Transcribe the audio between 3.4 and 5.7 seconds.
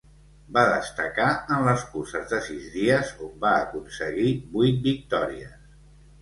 va aconseguir vuit victòries.